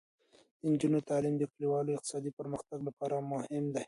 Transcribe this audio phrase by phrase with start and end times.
[0.59, 3.79] د نجونو تعلیم د کلیوالو اقتصادي پرمختګ لپاره مهم دی.